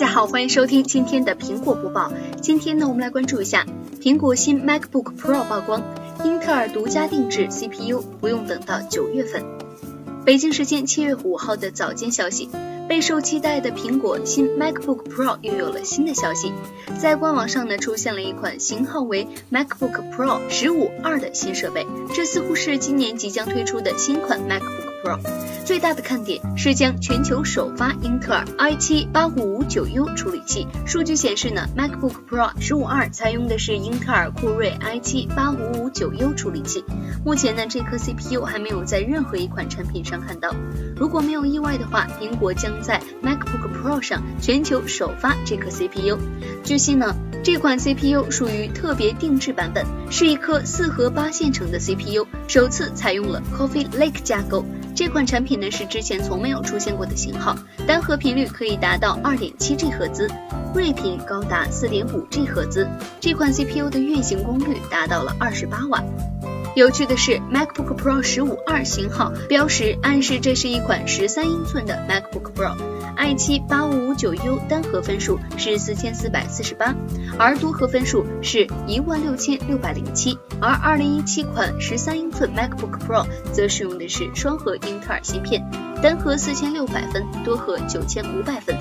[0.00, 2.10] 大家好，欢迎收听今天的苹果播报。
[2.40, 3.66] 今天呢，我们来关注一下
[4.00, 5.82] 苹果新 MacBook Pro 曝光，
[6.24, 9.44] 英特尔独家定制 CPU，不用等到九月份。
[10.24, 12.48] 北京时间七月五号的早间消息，
[12.88, 16.54] 备受期待的苹果新 MacBook Pro 又有了新的消息，
[16.98, 24.89] 在官网上呢出现了一款型号为 MacBook Pro 十五二的新设备，这似乎是今年即将推出的新款 MacBook。
[25.02, 25.18] Pro
[25.64, 30.66] 最大的看点是将全球首发英特尔 i7 8559U 处理器。
[30.84, 36.84] 数据显示呢，MacBook Pro 十五二采用的是英特尔酷睿 i7 8559U 处理器。
[37.24, 40.52] 目前呢，这颗 CPU 还没有在任何一款产品上看到。
[40.96, 46.18] 如果没有意外的话，苹果将在 MacBook Pro 上全球首发这颗 CPU。
[46.64, 54.64] 据悉呢，这款 CPU 属于特别定制版本，是一颗四核八线程的 CPU，首次采用了 Coffee Lake 架构。
[54.94, 60.28] 这款产品呢是之前从没有出现过的型号，单核频率可以达到二点七 G 赫兹，
[60.74, 62.86] 睿频高达四点五 G 赫兹。
[63.20, 66.02] 这款 CPU 的运行功率达到了二十八瓦。
[66.76, 72.76] 有趣的是，MacBook Pro 十五二型号标识暗示这是一款十三英寸的 MacBook Pro。
[73.16, 76.94] i7 8559U 单核分数是四千四百四十八，
[77.38, 80.38] 而多核分数是一万六千六百零七。
[80.60, 85.68] 而二零一七款十三英寸 MacBook Pro 则使用的是双核英特尔芯片，
[86.00, 88.76] 单核四千六百分，多核九千五百分。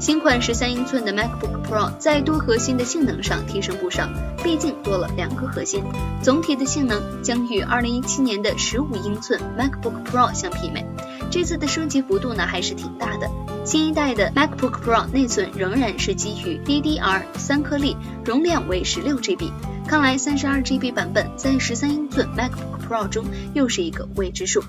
[0.00, 4.08] 新款十三英寸的 MacBook Pro 在多核心的性能上提升不少，
[4.42, 5.84] 毕竟多了两个核心，
[6.22, 10.86] 总体的性能将与二零一七年的十五英寸 MacBook Pro 相媲美。
[11.30, 13.30] 这次的升级幅度呢还是挺大的。
[13.62, 17.94] 新一代的 MacBook Pro 内存仍然是基于 DDR 三颗粒，
[18.24, 19.52] 容量为十六 GB。
[19.86, 24.64] 看来三十二 GB 版本在十三英寸 MacBook Pro 中又是一个未知数。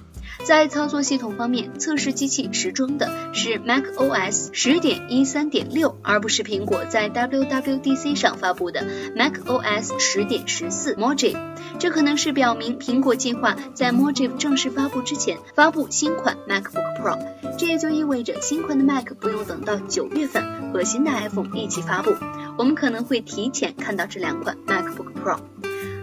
[0.45, 11.37] 在操作系统方面，测试机器时装的是 macOS 十点一三点六，而不是苹果在 WWDC 上发布的 macOS 十点十四 Mojave。
[11.79, 17.17] 这可能是表明苹果计划在 Mojave 正式发布之前发布新款 MacBook Pro。
[17.57, 22.11] 这也就意味着新款的 Mac 不用等到九月份和新的 iPhone 一起发布，
[22.57, 25.70] 我们可能会提前看到这两款 MacBook Pro。